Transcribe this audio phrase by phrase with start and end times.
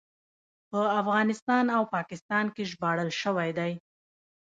[0.69, 3.71] په افغانستان او پاکستان کې ژباړل شوی دی.